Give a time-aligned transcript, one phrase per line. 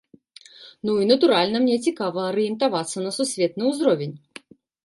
[0.89, 4.15] Ну, і натуральна мне цікава арыентавацца на сусветны ўзровень.